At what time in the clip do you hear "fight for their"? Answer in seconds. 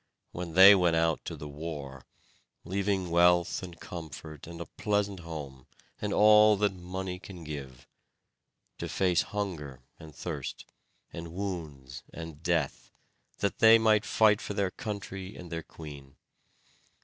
14.03-14.71